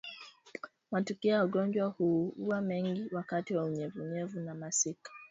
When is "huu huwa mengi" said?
1.87-3.09